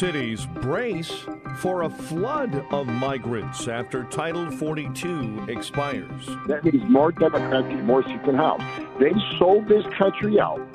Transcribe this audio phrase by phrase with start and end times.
[0.00, 1.26] Cities brace
[1.58, 6.26] for a flood of migrants after Title 42 expires.
[6.46, 8.62] That means more Democrats get more seats in House.
[8.98, 10.66] They sold this country out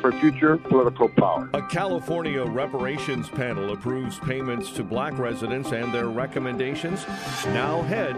[0.00, 1.48] for future political power.
[1.54, 7.06] A California reparations panel approves payments to black residents, and their recommendations
[7.46, 8.16] now head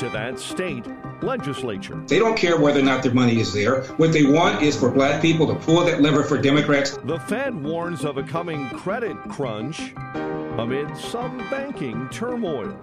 [0.00, 0.84] to that state
[1.22, 2.02] legislature.
[2.06, 3.82] They don't care whether or not their money is there.
[3.96, 6.98] What they want is for black people to pull that lever for Democrats.
[7.04, 9.94] The Fed warns of a coming credit crunch
[10.58, 12.76] amid some banking turmoil.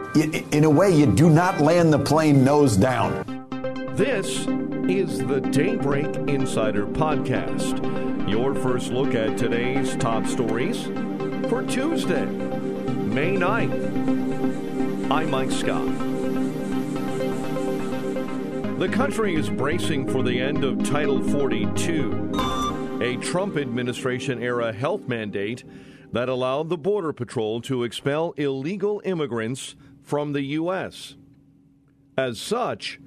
[0.52, 3.26] In a way, you do not land the plane nose down.
[3.96, 4.48] This
[4.90, 7.80] is the Daybreak Insider Podcast,
[8.30, 10.84] your first look at today's top stories
[11.50, 15.10] for Tuesday, May 9th.
[15.12, 16.11] I'm Mike Scott.
[18.82, 25.08] The country is bracing for the end of Title 42, a Trump administration era health
[25.08, 25.64] mandate
[26.12, 31.14] that allowed the Border Patrol to expel illegal immigrants from the U.S.
[32.18, 33.00] As such,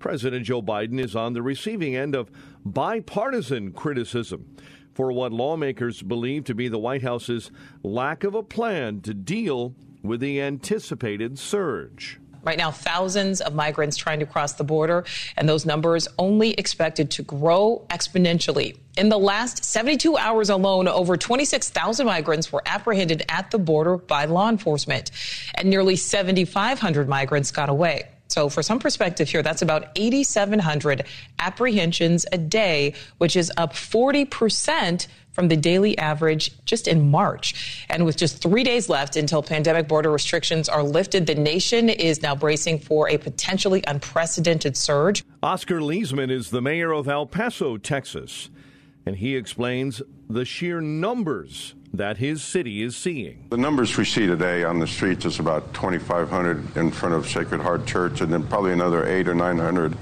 [0.00, 2.32] President Joe Biden is on the receiving end of
[2.64, 4.56] bipartisan criticism
[4.94, 7.52] for what lawmakers believe to be the White House's
[7.84, 12.18] lack of a plan to deal with the anticipated surge.
[12.42, 15.04] Right now, thousands of migrants trying to cross the border,
[15.36, 18.78] and those numbers only expected to grow exponentially.
[18.96, 24.24] In the last 72 hours alone, over 26,000 migrants were apprehended at the border by
[24.24, 25.10] law enforcement,
[25.54, 28.08] and nearly 7,500 migrants got away.
[28.30, 31.04] So, for some perspective here, that's about 8,700
[31.40, 37.86] apprehensions a day, which is up 40 percent from the daily average just in March.
[37.88, 42.22] And with just three days left until pandemic border restrictions are lifted, the nation is
[42.22, 45.24] now bracing for a potentially unprecedented surge.
[45.42, 48.50] Oscar Leeser is the mayor of El Paso, Texas,
[49.06, 53.46] and he explains the sheer numbers that his city is seeing.
[53.50, 57.60] The numbers we see today on the streets is about 2,500 in front of Sacred
[57.60, 59.96] Heart Church, and then probably another eight or 900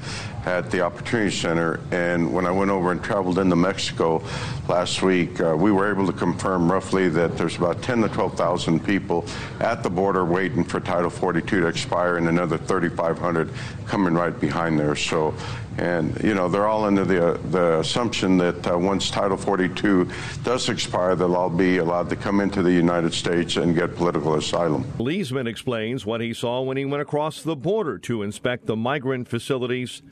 [0.45, 1.81] at the Opportunity Center.
[1.91, 4.23] And when I went over and traveled into Mexico
[4.69, 8.85] last week, uh, we were able to confirm roughly that there's about 10 to 12,000
[8.85, 9.25] people
[9.61, 13.51] at the border waiting for Title 42 to expire, and another 3,500
[13.87, 14.95] coming right behind there.
[14.95, 15.35] So
[15.79, 20.11] and, you know, they're all under the, uh, the assumption that uh, once Title 42
[20.43, 24.35] does expire, they'll all be allowed to come into the United States and get political
[24.35, 24.83] asylum.
[24.99, 29.29] Leeser explains what he saw when he went across the border to inspect the migrant
[29.29, 30.03] facilities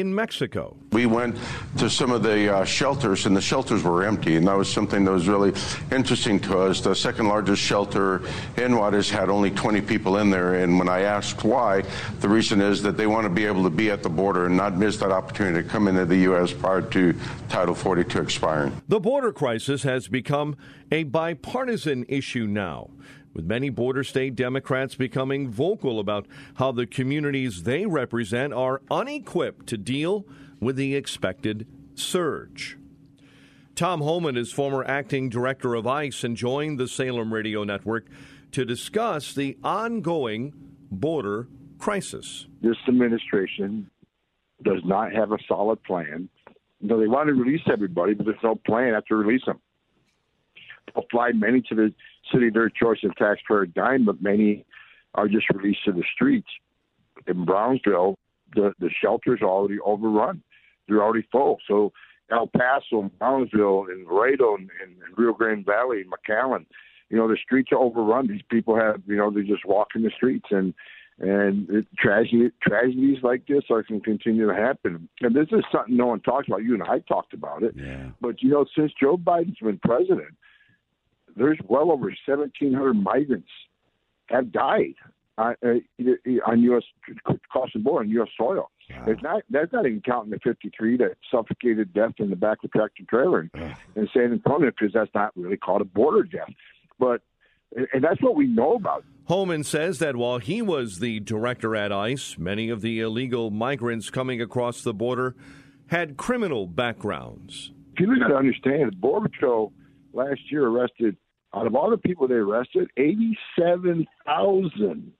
[0.00, 0.76] in Mexico.
[0.92, 1.36] We went
[1.78, 5.04] to some of the uh, shelters, and the shelters were empty, and that was something
[5.04, 5.52] that was really
[5.92, 6.80] interesting to us.
[6.80, 8.22] The second largest shelter
[8.56, 11.82] in Juarez had only 20 people in there, and when I asked why,
[12.20, 14.56] the reason is that they want to be able to be at the border and
[14.56, 16.52] not miss that opportunity to come into the U.S.
[16.52, 17.14] prior to
[17.48, 18.80] Title 42 expiring.
[18.88, 20.56] The border crisis has become
[20.90, 22.90] a bipartisan issue now
[23.36, 29.66] with many border state Democrats becoming vocal about how the communities they represent are unequipped
[29.66, 30.24] to deal
[30.58, 32.78] with the expected surge.
[33.74, 38.06] Tom Homan is former acting director of ICE and joined the Salem Radio Network
[38.52, 40.54] to discuss the ongoing
[40.90, 41.46] border
[41.78, 42.46] crisis.
[42.62, 43.90] This administration
[44.62, 46.30] does not have a solid plan.
[46.80, 49.60] Know, they want to release everybody, but there's no plan after release them.
[51.10, 51.92] Fly many to the
[52.32, 54.64] city their choice of taxpayer dime, but many
[55.14, 56.48] are just released to the streets.
[57.26, 58.16] In Brownsville,
[58.54, 60.42] the, the shelters are already overrun.
[60.86, 61.58] They're already full.
[61.66, 61.92] So
[62.30, 66.66] El Paso and Brownsville and Laredo and, and, and Rio Grande Valley and McAllen,
[67.08, 68.28] you know, the streets are overrun.
[68.28, 70.74] These people have, you know, they're just walk in the streets and
[71.18, 75.08] and it, tragedy, tragedies like this are going to continue to happen.
[75.22, 76.62] And this is something no one talks about.
[76.62, 77.74] You and I talked about it.
[77.74, 78.10] Yeah.
[78.20, 80.36] But, you know, since Joe Biden's been president,
[81.36, 83.48] there's well over 1,700 migrants
[84.26, 84.94] have died
[85.38, 85.52] uh,
[86.46, 86.82] on U.S.
[87.26, 88.28] across the border on U.S.
[88.36, 88.70] soil.
[88.90, 89.04] Wow.
[89.08, 92.70] It's not that's not even counting the 53 that suffocated death in the back of
[92.72, 93.50] a tractor trailer in,
[93.96, 96.48] in San Antonio because that's not really called a border death.
[96.98, 97.22] But
[97.92, 99.04] and that's what we know about.
[99.24, 104.08] Homan says that while he was the director at ICE, many of the illegal migrants
[104.08, 105.34] coming across the border
[105.88, 107.72] had criminal backgrounds.
[107.96, 109.72] people got to understand the Border Patrol
[110.12, 111.16] last year arrested,
[111.56, 115.12] out of all the people they arrested, 87,000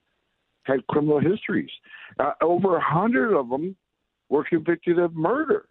[0.63, 1.69] had criminal histories.
[2.19, 3.75] Uh, over a 100 of them
[4.29, 5.67] were convicted of murder.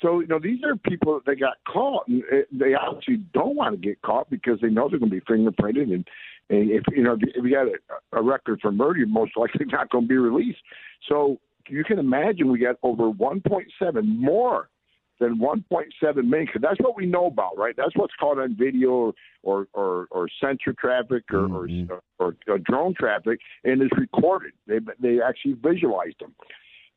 [0.00, 3.74] So, you know, these are people that got caught, and uh, they obviously don't want
[3.74, 5.92] to get caught because they know they're going to be fingerprinted.
[5.92, 6.06] And,
[6.50, 7.78] and if, you know, if you got a,
[8.18, 10.58] a record for murder, you're most likely not going to be released.
[11.08, 11.38] So
[11.68, 14.68] you can imagine we got over 1.7 more
[15.22, 17.74] than 1.7 million because that's what we know about, right?
[17.76, 21.92] That's what's caught on video or or, or sensor traffic or, mm-hmm.
[21.92, 24.52] or, or, or drone traffic and is recorded.
[24.66, 26.34] They they actually visualized them.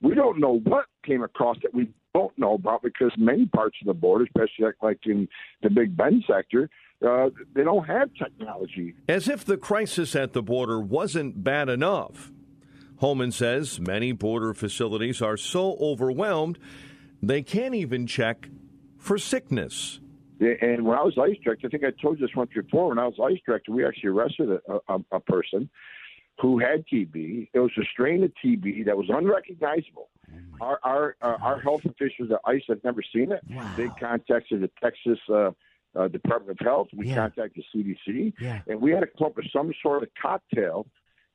[0.02, 3.88] We don't know what came across that we don't know about because many parts of
[3.88, 5.28] the border, especially like in
[5.62, 6.70] the Big Bend sector,
[7.06, 8.96] uh, they don't have technology.
[9.08, 12.32] As if the crisis at the border wasn't bad enough.
[12.98, 16.58] Homan says many border facilities are so overwhelmed
[17.22, 18.50] they can't even check
[18.98, 20.00] for sickness.
[20.40, 22.90] And when I was ICE director, I think I told you this once before.
[22.90, 25.70] When I was ICE director, we actually arrested a, a, a person
[26.42, 27.50] who had TB.
[27.54, 30.10] It was a strain of TB that was unrecognizable.
[30.34, 33.42] Oh our our uh, our health officials at ICE had never seen it.
[33.50, 33.74] Wow.
[33.78, 35.52] They contacted the Texas uh,
[35.96, 36.88] uh, Department of Health.
[36.94, 37.16] We yeah.
[37.16, 38.62] contacted CDC, yeah.
[38.68, 40.88] and we had to come up with some sort of cocktail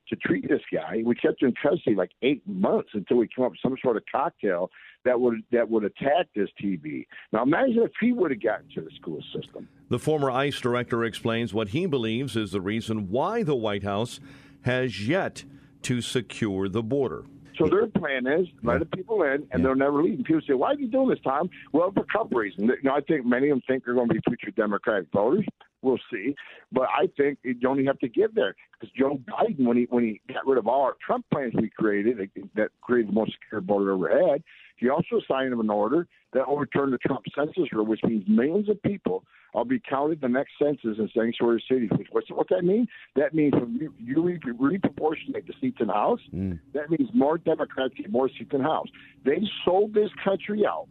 [0.09, 1.03] to treat this guy.
[1.05, 3.97] We kept him in custody like eight months until we came up with some sort
[3.97, 4.71] of cocktail
[5.05, 7.07] that would that would attack this TB.
[7.33, 9.69] Now imagine if he would have gotten to the school system.
[9.89, 14.21] The former ICE director explains what he believes is the reason why the White House
[14.63, 15.45] has yet
[15.83, 17.25] to secure the border.
[17.61, 19.59] So their plan is let the people in, and yeah.
[19.59, 20.15] they'll never leave.
[20.15, 22.71] And people say, "Why are you doing this, Tom?" Well, for a couple reasons.
[22.83, 25.45] You know, I think many of them think they're going to be future Democratic voters.
[25.83, 26.35] We'll see,
[26.73, 29.87] but I think you don't even have to give there because Joe Biden, when he
[29.91, 32.19] when he got rid of all our Trump plans we created
[32.55, 34.43] that created the most secure border ever had,
[34.77, 38.81] he also signed an order that overturned the Trump census rule, which means millions of
[38.83, 39.25] people
[39.55, 41.91] will be counted the next census in sanctuary cities.
[42.11, 42.87] What's what that mean?
[43.17, 46.59] That means you, you reproportionate the seats in the House, mm.
[46.73, 48.89] that means more Democrats get more seats in the House.
[49.25, 50.89] They sold this country out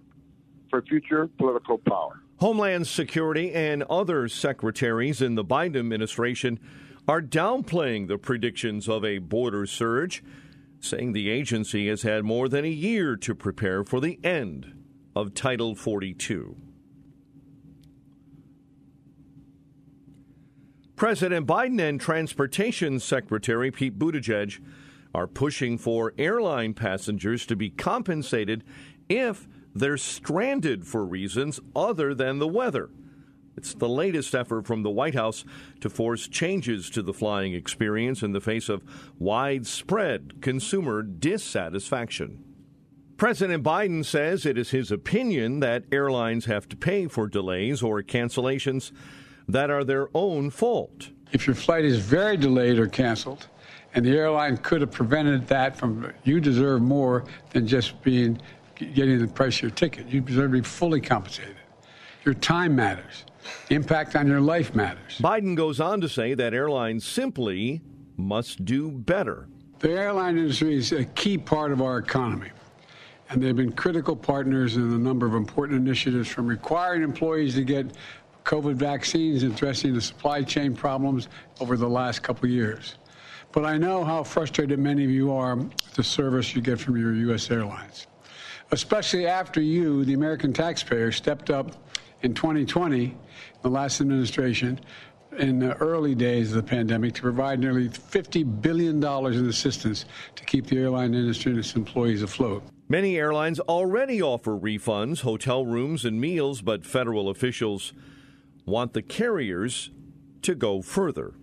[0.69, 2.21] for future political power.
[2.37, 6.59] Homeland Security and other secretaries in the Biden administration
[7.07, 10.23] are downplaying the predictions of a border surge
[10.79, 14.73] saying the agency has had more than a year to prepare for the end
[15.15, 16.55] of Title 42.
[20.99, 24.59] President Biden and Transportation Secretary Pete Buttigieg
[25.15, 28.65] are pushing for airline passengers to be compensated
[29.07, 32.89] if they're stranded for reasons other than the weather.
[33.55, 35.45] It's the latest effort from the White House
[35.79, 38.83] to force changes to the flying experience in the face of
[39.17, 42.43] widespread consumer dissatisfaction.
[43.15, 48.03] President Biden says it is his opinion that airlines have to pay for delays or
[48.03, 48.91] cancellations
[49.49, 51.09] that are their own fault.
[51.31, 53.47] If your flight is very delayed or canceled,
[53.95, 58.39] and the airline could have prevented that from, you deserve more than just being
[58.75, 60.07] getting the price of your ticket.
[60.07, 61.57] You deserve to be fully compensated.
[62.23, 63.25] Your time matters.
[63.67, 65.17] The Impact on your life matters.
[65.19, 67.81] Biden goes on to say that airlines simply
[68.15, 69.47] must do better.
[69.79, 72.49] The airline industry is a key part of our economy,
[73.29, 77.63] and they've been critical partners in a number of important initiatives from requiring employees to
[77.63, 77.87] get
[78.49, 81.27] COVID vaccines addressing the supply chain problems
[81.59, 82.95] over the last couple years.
[83.51, 86.97] But I know how frustrated many of you are with the service you get from
[86.97, 87.51] your U.S.
[87.51, 88.07] airlines,
[88.71, 91.75] especially after you, the American taxpayer, stepped up
[92.23, 93.15] in 2020,
[93.61, 94.79] the last administration,
[95.37, 100.43] in the early days of the pandemic, to provide nearly $50 billion in assistance to
[100.43, 102.63] keep the airline industry and its employees afloat.
[102.87, 107.93] Many airlines already offer refunds, hotel rooms, and meals, but federal officials
[108.69, 109.91] want the carriers
[110.43, 111.33] to go further.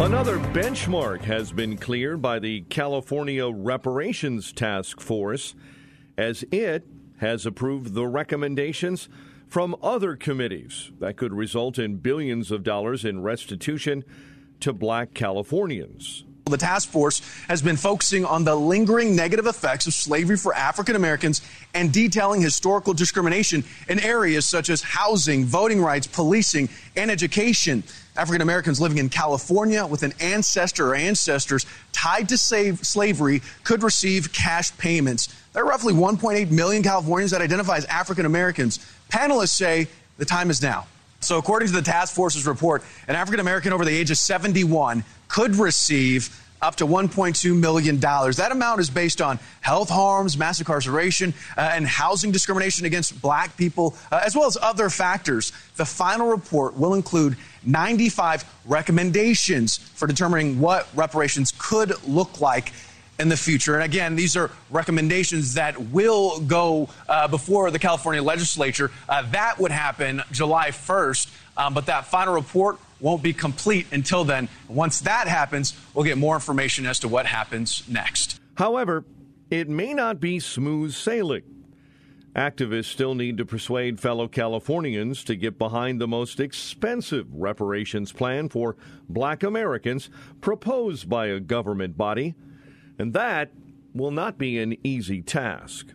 [0.00, 5.56] Another benchmark has been cleared by the California Reparations Task Force
[6.16, 6.86] as it
[7.18, 9.08] has approved the recommendations
[9.48, 14.04] from other committees that could result in billions of dollars in restitution
[14.60, 16.24] to black Californians.
[16.48, 20.96] The task force has been focusing on the lingering negative effects of slavery for African
[20.96, 21.42] Americans
[21.74, 27.82] and detailing historical discrimination in areas such as housing, voting rights, policing, and education.
[28.16, 34.32] African Americans living in California with an ancestor or ancestors tied to slavery could receive
[34.32, 35.34] cash payments.
[35.52, 38.78] There are roughly 1.8 million Californians that identify as African Americans.
[39.08, 39.86] Panelists say
[40.16, 40.86] the time is now.
[41.20, 45.04] So, according to the task force's report, an African American over the age of 71
[45.28, 47.98] could receive up to $1.2 million.
[48.00, 53.56] That amount is based on health harms, mass incarceration, uh, and housing discrimination against black
[53.56, 55.52] people, uh, as well as other factors.
[55.76, 62.72] The final report will include 95 recommendations for determining what reparations could look like
[63.18, 63.74] in the future.
[63.74, 68.90] And again, these are recommendations that will go uh, before the California legislature.
[69.08, 74.24] Uh, that would happen July 1st, um, but that final report won't be complete until
[74.24, 74.48] then.
[74.68, 78.40] Once that happens, we'll get more information as to what happens next.
[78.56, 79.04] However,
[79.50, 81.42] it may not be smooth sailing.
[82.36, 88.48] Activists still need to persuade fellow Californians to get behind the most expensive reparations plan
[88.48, 88.76] for
[89.08, 92.34] black Americans proposed by a government body,
[92.98, 93.50] and that
[93.94, 95.88] will not be an easy task.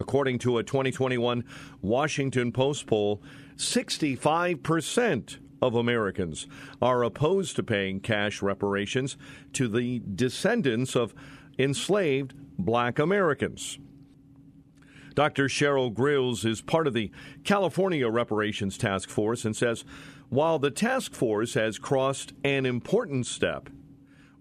[0.00, 1.44] According to a 2021
[1.82, 3.22] Washington Post poll,
[3.56, 6.46] 65% of Americans
[6.80, 9.16] are opposed to paying cash reparations
[9.52, 11.14] to the descendants of
[11.58, 13.78] enslaved black Americans.
[15.14, 15.46] Dr.
[15.46, 17.10] Cheryl Grills is part of the
[17.42, 19.84] California Reparations Task Force and says
[20.28, 23.70] while the task force has crossed an important step,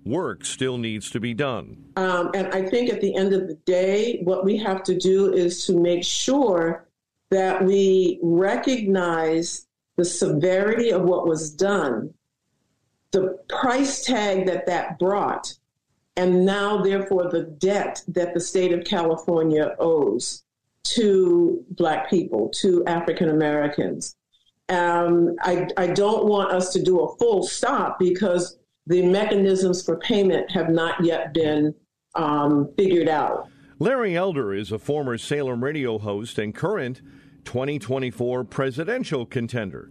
[0.05, 1.85] work still needs to be done.
[1.95, 5.33] Um, and I think at the end of the day, what we have to do
[5.33, 6.87] is to make sure
[7.31, 9.66] that we recognize
[9.97, 12.13] the severity of what was done,
[13.11, 15.53] the price tag that that brought,
[16.17, 20.43] and now, therefore, the debt that the state of California owes
[20.83, 24.15] to Black people, to African Americans.
[24.69, 29.97] Um, I, I don't want us to do a full stop because the mechanisms for
[29.97, 31.75] payment have not yet been
[32.15, 33.47] um, figured out.
[33.77, 37.01] Larry Elder is a former Salem radio host and current
[37.47, 39.89] 2024 presidential contender.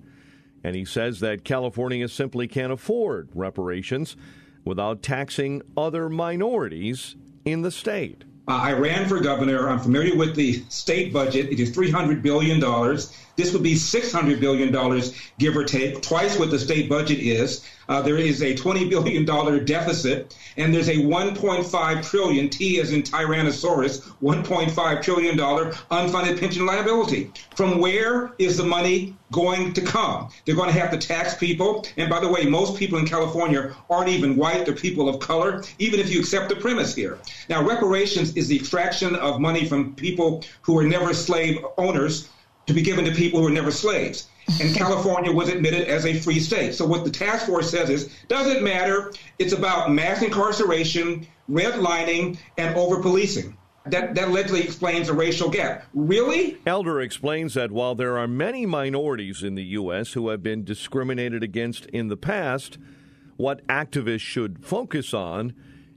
[0.62, 4.14] And he says that California simply can't afford reparations
[4.62, 8.24] without taxing other minorities in the state.
[8.46, 9.70] Uh, I ran for governor.
[9.70, 11.50] I'm familiar with the state budget.
[11.50, 12.60] It is $300 billion.
[13.36, 14.72] This would be $600 billion,
[15.38, 17.64] give or take, twice what the state budget is.
[17.88, 19.24] Uh, there is a $20 billion
[19.64, 27.30] deficit, and there's a 1.5 trillion, T as in Tyrannosaurus, $1.5 trillion unfunded pension liability.
[27.54, 30.30] From where is the money going to come?
[30.44, 31.84] They're going to have to tax people.
[31.98, 35.62] And by the way, most people in California aren't even white, they're people of color,
[35.78, 37.18] even if you accept the premise here.
[37.50, 42.28] Now, reparations is the extraction of money from people who were never slave owners
[42.66, 44.28] to be given to people who were never slaves.
[44.60, 46.74] And California was admitted as a free state.
[46.74, 49.12] So what the task force says is, doesn't matter.
[49.38, 53.56] It's about mass incarceration, redlining, and over policing.
[53.86, 55.84] That, that allegedly explains the racial gap.
[55.94, 56.58] Really?
[56.66, 60.12] Elder explains that while there are many minorities in the U.S.
[60.12, 62.78] who have been discriminated against in the past,
[63.36, 65.54] what activists should focus on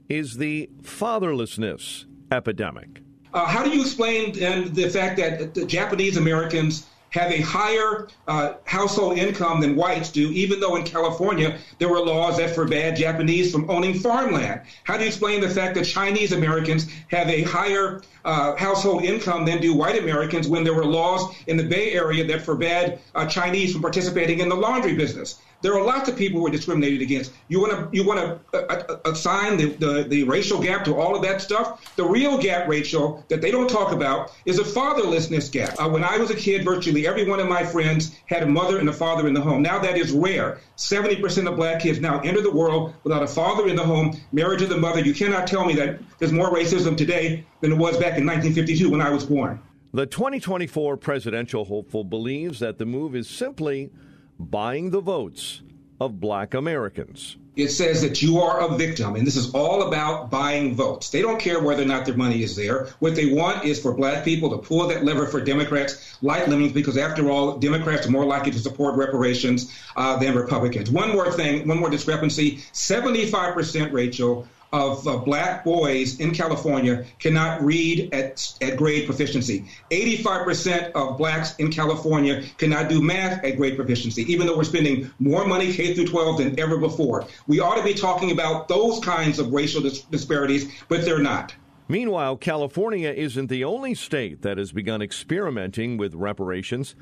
[0.08, 3.02] is the fatherlessness epidemic.
[3.32, 8.08] Uh, how do you explain then the fact that the Japanese Americans have a higher
[8.28, 12.96] uh, household income than whites do, even though in California there were laws that forbade
[12.96, 14.60] Japanese from owning farmland?
[14.84, 19.44] How do you explain the fact that Chinese Americans have a higher uh, household income
[19.44, 23.26] than do white Americans when there were laws in the Bay Area that forbade uh,
[23.26, 25.40] Chinese from participating in the laundry business?
[25.62, 27.32] There are lots of people who are discriminated against.
[27.48, 30.96] You want to you want to uh, uh, assign the, the, the racial gap to
[30.96, 31.94] all of that stuff.
[31.96, 35.78] The real gap, Rachel, that they don't talk about is a fatherlessness gap.
[35.78, 38.78] Uh, when I was a kid, virtually every one of my friends had a mother
[38.78, 39.60] and a father in the home.
[39.60, 40.60] Now that is rare.
[40.78, 44.60] 70% of black kids now enter the world without a father in the home, married
[44.60, 45.00] to the mother.
[45.00, 48.90] You cannot tell me that there's more racism today than it was back in 1952
[48.90, 49.60] when I was born.
[49.92, 53.90] The 2024 presidential hopeful believes that the move is simply
[54.38, 55.62] buying the votes
[56.00, 57.36] of black Americans.
[57.56, 61.10] It says that you are a victim, and this is all about buying votes.
[61.10, 62.86] They don't care whether or not their money is there.
[63.00, 66.72] What they want is for black people to pull that lever for Democrats like Lemons,
[66.72, 70.90] because after all, Democrats are more likely to support reparations uh, than Republicans.
[70.90, 77.62] One more thing, one more discrepancy 75%, Rachel, of uh, black boys in California cannot
[77.62, 79.64] read at, at grade proficiency.
[79.90, 85.10] 85% of blacks in California cannot do math at grade proficiency, even though we're spending
[85.18, 87.26] more money K through 12 than ever before.
[87.46, 91.54] We ought to be talking about those kinds of racial dis- disparities, but they're not.
[91.88, 96.94] Meanwhile, California isn't the only state that has begun experimenting with reparations.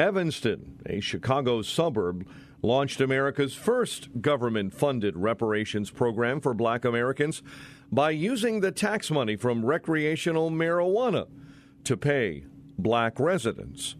[0.00, 2.26] Evanston, a Chicago suburb,
[2.62, 7.42] launched America's first government funded reparations program for black Americans
[7.90, 11.26] by using the tax money from recreational marijuana
[11.84, 12.44] to pay
[12.78, 13.96] black residents.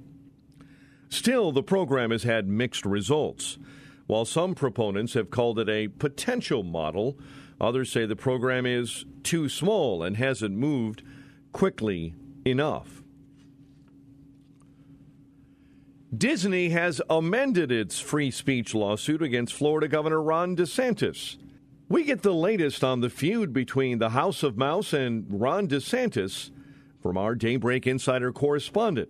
[1.09, 3.59] Still, the program has had mixed results.
[4.07, 7.19] While some proponents have called it a potential model
[7.63, 11.05] Others say the program is too small and hasn't moved
[11.53, 12.13] quickly
[12.45, 13.02] enough.
[16.17, 21.39] Disney has amended its free speech lawsuit against Florida Governor Ron DeSantis.
[21.89, 26.51] We get the latest on the feud between the House of Mouse and Ron DeSantis
[27.01, 29.09] from our Daybreak Insider correspondent,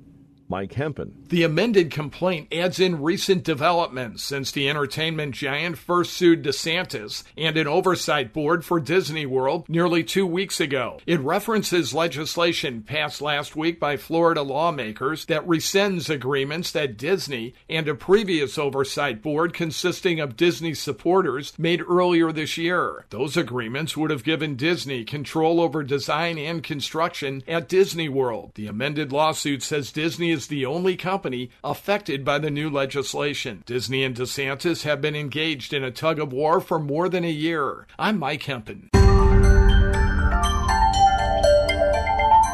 [0.52, 1.14] Mike Hempen.
[1.30, 7.56] The amended complaint adds in recent developments since the entertainment giant first sued DeSantis and
[7.56, 11.00] an oversight board for Disney World nearly two weeks ago.
[11.06, 17.88] It references legislation passed last week by Florida lawmakers that rescinds agreements that Disney and
[17.88, 23.06] a previous oversight board consisting of Disney supporters made earlier this year.
[23.09, 28.50] Those agreements would have given Disney control over design and construction at Disney World.
[28.54, 33.62] The amended lawsuit says Disney is is the only company affected by the new legislation.
[33.64, 37.30] Disney and DeSantis have been engaged in a tug of war for more than a
[37.30, 37.87] year.
[37.96, 38.88] I'm Mike Hempen.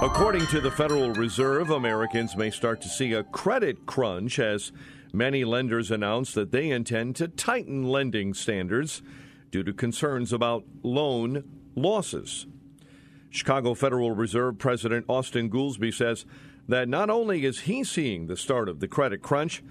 [0.00, 4.71] According to the Federal Reserve, Americans may start to see a credit crunch as
[5.12, 9.02] many lenders announce that they intend to tighten lending standards
[9.50, 11.42] due to concerns about loan
[11.75, 12.47] losses.
[13.30, 16.26] Chicago Federal Reserve President Austin Goolsbee says
[16.68, 19.62] that not only is he seeing the start of the credit crunch,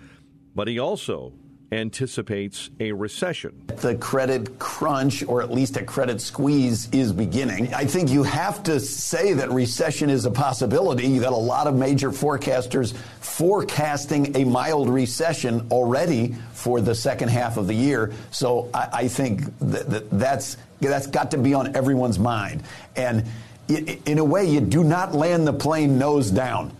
[0.55, 1.33] but he also
[1.71, 3.61] anticipates a recession.
[3.67, 7.73] The credit crunch, or at least a credit squeeze, is beginning.
[7.73, 11.07] I think you have to say that recession is a possibility.
[11.07, 17.29] You got a lot of major forecasters forecasting a mild recession already for the second
[17.29, 18.13] half of the year.
[18.31, 22.63] So I, I think that, that that's that's got to be on everyone's mind.
[22.95, 23.25] And
[23.67, 26.71] in a way, you do not land the plane nose down.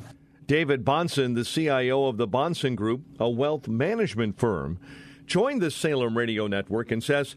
[0.48, 4.80] David Bahnsen, the CIO of the Bahnsen Group, a wealth management firm,
[5.26, 7.36] joined the Salem Radio Network and says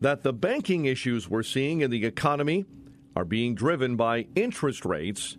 [0.00, 2.64] that the banking issues we're seeing in the economy
[3.16, 5.36] are being driven by interest rates,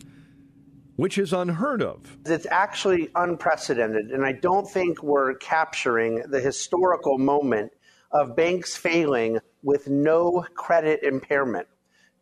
[0.98, 2.18] which is unheard of.
[2.25, 7.71] It's actually unprecedented, and I don't think we're capturing the historical moment
[8.12, 11.69] of banks failing with no credit impairment.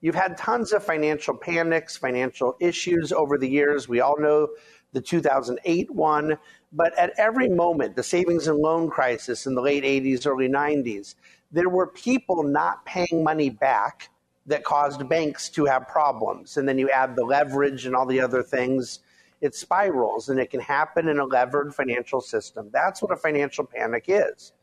[0.02, 3.90] You've had tons of financial panics, financial issues over the years.
[3.90, 4.50] We all know
[4.94, 6.38] the 2008 one.
[6.72, 11.16] But at every moment, the savings and loan crisis in the late 80s, early 90s,
[11.52, 14.10] there were people not paying money back
[14.46, 16.58] that caused banks to have problems.
[16.58, 19.00] And then you add the leverage and all the other things,
[19.42, 22.70] it spirals and it can happen in a levered financial system.
[22.72, 24.54] That's what a financial panic is.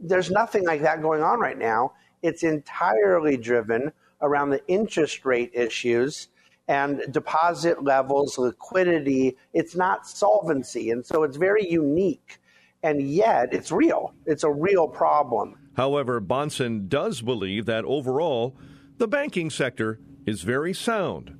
[0.00, 1.92] There's nothing like that going on right now.
[2.22, 6.28] It's entirely driven around the interest rate issues
[6.68, 9.36] and deposit levels, liquidity.
[9.52, 10.90] It's not solvency.
[10.90, 12.38] And so it's very unique.
[12.82, 14.14] And yet it's real.
[14.26, 15.56] It's a real problem.
[15.76, 18.56] However, Bahnsen does believe that overall,
[18.98, 21.38] the banking sector is very sound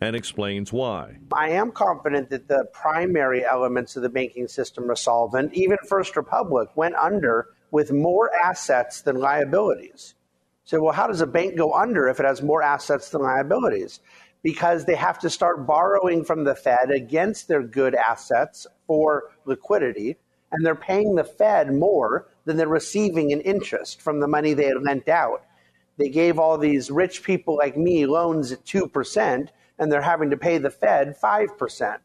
[0.00, 1.18] and explains why.
[1.32, 5.54] I am confident that the primary elements of the banking system are solvent.
[5.54, 10.14] Even First Republic went under with more assets than liabilities.
[10.68, 14.00] So, well, how does a bank go under if it has more assets than liabilities?
[14.42, 20.18] Because they have to start borrowing from the Fed against their good assets for liquidity,
[20.52, 24.66] and they're paying the Fed more than they're receiving in interest from the money they
[24.66, 25.46] had lent out.
[25.96, 30.36] They gave all these rich people like me loans at 2%, and they're having to
[30.36, 31.96] pay the Fed 5%.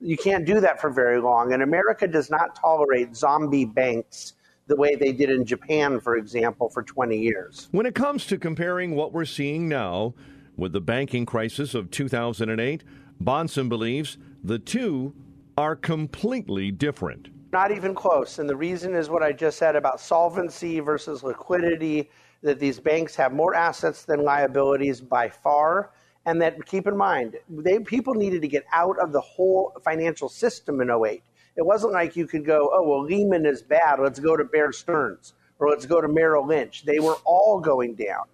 [0.00, 1.54] You can't do that for very long.
[1.54, 4.34] And America does not tolerate zombie banks
[4.72, 7.68] the way they did in Japan, for example, for 20 years.
[7.72, 10.14] When it comes to comparing what we're seeing now
[10.56, 12.82] with the banking crisis of 2008,
[13.22, 15.14] Bahnsen believes the two
[15.58, 17.28] are completely different.
[17.52, 18.38] Not even close.
[18.38, 22.08] And the reason is what I just said about solvency versus liquidity,
[22.40, 25.90] that these banks have more assets than liabilities by far.
[26.24, 30.30] And that keep in mind, they, people needed to get out of the whole financial
[30.30, 31.22] system in 08.
[31.56, 33.98] It wasn't like you could go, oh, well, Lehman is bad.
[34.00, 36.84] Let's go to Bear Stearns or let's go to Merrill Lynch.
[36.84, 38.24] They were all going down.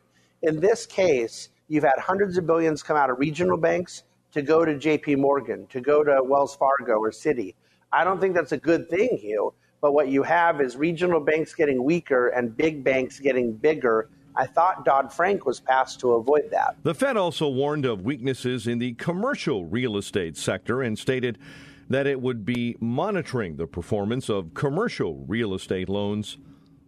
[0.43, 4.65] In this case, you've had hundreds of billions come out of regional banks to go
[4.65, 7.55] to JP Morgan, to go to Wells Fargo or Citi.
[7.93, 9.53] I don't think that's a good thing, Hugh.
[9.81, 14.11] But what you have is regional banks getting weaker and big banks getting bigger.
[14.37, 16.77] I thought Dodd Frank was passed to avoid that.
[16.83, 21.39] The Fed also warned of weaknesses in the commercial real estate sector and stated
[21.89, 26.37] that it would be monitoring the performance of commercial real estate loans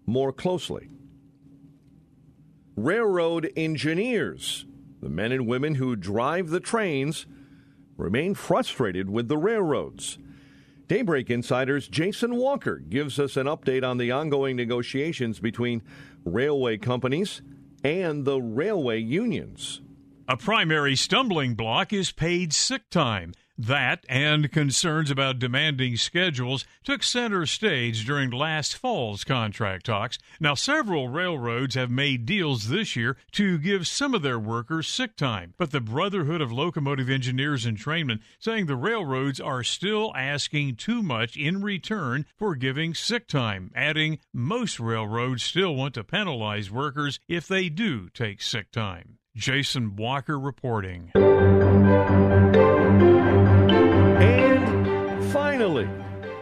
[0.07, 0.89] more closely.
[2.77, 4.67] Railroad engineers,
[5.01, 7.27] the men and women who drive the trains,
[7.97, 10.19] remain frustrated with the railroads.
[10.87, 15.83] Daybreak Insider's Jason Walker gives us an update on the ongoing negotiations between
[16.25, 17.43] railway companies
[17.85, 19.81] and the railway unions.
[20.29, 23.33] A primary stumbling block is paid sick time.
[23.61, 30.17] That and concerns about demanding schedules took center stage during last fall's contract talks.
[30.41, 35.15] Now, several railroads have made deals this year to give some of their workers sick
[35.15, 40.77] time, but the Brotherhood of Locomotive Engineers and Trainmen saying the railroads are still asking
[40.77, 46.71] too much in return for giving sick time, adding most railroads still want to penalize
[46.71, 49.19] workers if they do take sick time.
[49.37, 51.13] Jason Walker reporting.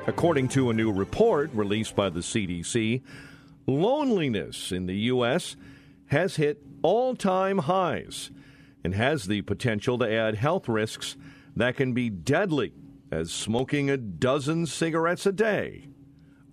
[0.08, 3.02] According to a new report released by the CDC,
[3.66, 5.54] loneliness in the U.S.
[6.06, 8.30] has hit all time highs
[8.82, 11.14] and has the potential to add health risks
[11.54, 12.72] that can be deadly,
[13.10, 15.88] as smoking a dozen cigarettes a day.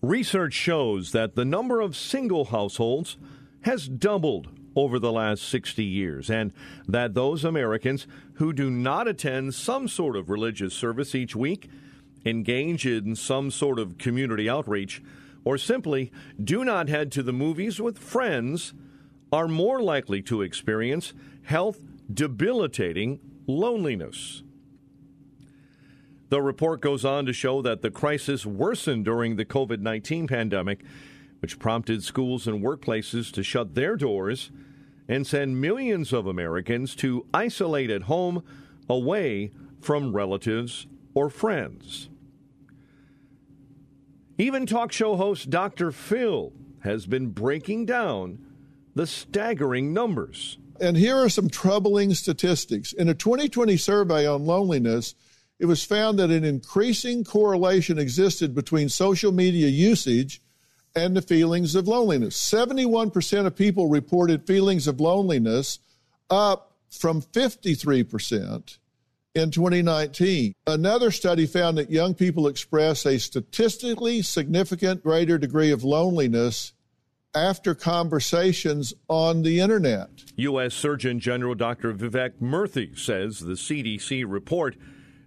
[0.01, 3.17] Research shows that the number of single households
[3.61, 6.51] has doubled over the last 60 years, and
[6.89, 11.69] that those Americans who do not attend some sort of religious service each week,
[12.25, 15.01] engage in some sort of community outreach,
[15.43, 16.11] or simply
[16.43, 18.73] do not head to the movies with friends
[19.31, 24.43] are more likely to experience health debilitating loneliness.
[26.29, 30.83] The report goes on to show that the crisis worsened during the COVID 19 pandemic,
[31.39, 34.51] which prompted schools and workplaces to shut their doors
[35.07, 38.43] and send millions of Americans to isolate at home
[38.89, 42.09] away from relatives or friends.
[44.38, 45.91] Even talk show host Dr.
[45.91, 48.39] Phil has been breaking down
[48.93, 50.58] the staggering numbers.
[50.82, 52.91] And here are some troubling statistics.
[52.91, 55.15] In a 2020 survey on loneliness,
[55.58, 60.41] it was found that an increasing correlation existed between social media usage
[60.95, 62.38] and the feelings of loneliness.
[62.38, 65.80] 71% of people reported feelings of loneliness,
[66.30, 68.78] up from 53%
[69.36, 70.54] in 2019.
[70.65, 76.74] Another study found that young people express a statistically significant greater degree of loneliness
[77.36, 80.10] after conversations on the internet.
[80.38, 80.74] U.S.
[80.74, 81.93] Surgeon General Dr.
[81.93, 84.78] Vivek Murthy says the CDC report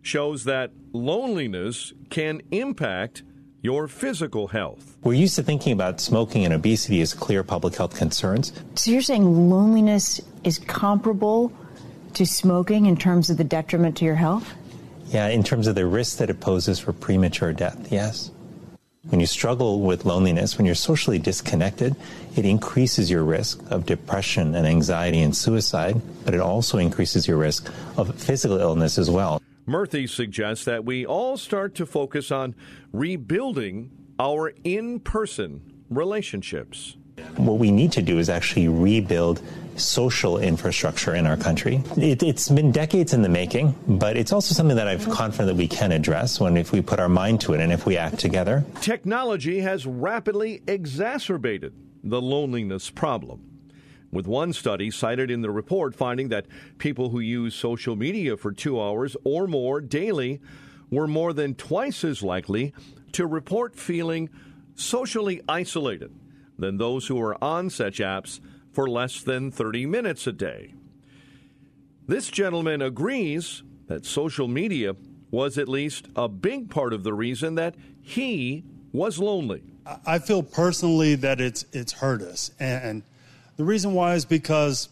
[0.01, 3.23] shows that loneliness can impact
[3.61, 4.97] your physical health.
[5.03, 8.53] We're used to thinking about smoking and obesity as clear public health concerns.
[8.77, 11.53] So you're saying loneliness is comparable
[12.14, 14.55] to smoking in terms of the detriment to your health?
[15.07, 18.31] Yeah, in terms of the risk that it poses for premature death, yes.
[19.09, 21.97] When you struggle with loneliness, when you're socially disconnected,
[22.37, 27.38] it increases your risk of depression and anxiety and suicide, but it also increases your
[27.38, 29.40] risk of physical illness as well.
[29.66, 32.55] Murthy suggests that we all start to focus on
[32.92, 36.97] rebuilding our in person relationships.
[37.37, 39.42] What we need to do is actually rebuild
[39.76, 41.83] social infrastructure in our country.
[41.96, 45.57] It, has been decades in the making, but it's also something that I'm confident that
[45.57, 48.18] we can address when if we put our mind to it and if we act
[48.18, 48.64] together.
[48.81, 53.44] Technology has rapidly exacerbated the loneliness problem
[54.11, 56.46] with one study cited in the report finding that
[56.78, 60.40] people who use social media for two hours or more daily
[60.90, 62.72] were more than twice as likely
[63.12, 64.31] to report feeling
[64.74, 66.11] socially isolated
[66.59, 68.40] than those who are on such apps
[68.73, 70.75] for less than 30 minutes a day.
[72.07, 74.97] This gentleman agrees that social media
[75.31, 79.62] was at least a big part of the reason that he was lonely.
[80.07, 83.03] I feel personally that it's it's hurt us and
[83.57, 84.88] the reason why is because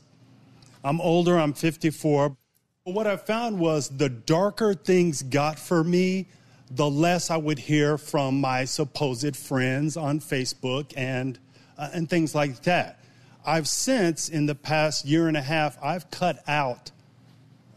[0.83, 2.37] I'm older, I'm 54.
[2.85, 6.29] But what I found was the darker things got for me,
[6.71, 11.39] the less I would hear from my supposed friends on Facebook and,
[11.79, 13.01] uh, and things like that.
[13.45, 16.91] I've since, in the past year and a half, I've cut out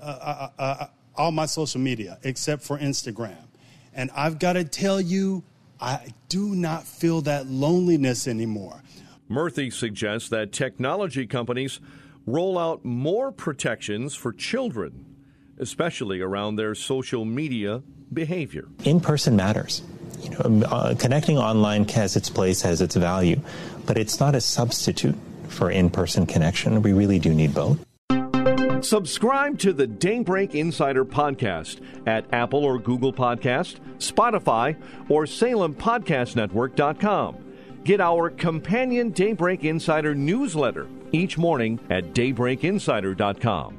[0.01, 3.35] uh, uh, uh, uh all my social media except for Instagram.
[3.93, 5.43] And I've got to tell you,
[5.81, 8.81] I do not feel that loneliness anymore.
[9.29, 11.79] Murthy suggests that technology companies
[12.25, 15.05] roll out more protections for children,
[15.57, 18.67] especially around their social media behavior.
[18.85, 19.81] In person matters.
[20.21, 23.39] You know, um, uh, connecting online has its place, has its value,
[23.85, 25.15] but it's not a substitute
[25.47, 26.81] for in person connection.
[26.81, 27.79] We really do need both.
[28.81, 34.77] Subscribe to the Daybreak Insider podcast at Apple or Google Podcast, Spotify,
[35.09, 37.35] or SalemPodcastNetwork.com.
[37.83, 43.78] Get our companion Daybreak Insider newsletter each morning at daybreakinsider.com.